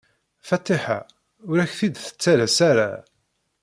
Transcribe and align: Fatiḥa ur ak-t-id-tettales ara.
Fatiḥa 0.47 0.99
ur 1.49 1.57
ak-t-id-tettales 1.63 2.57
ara. 2.69 2.91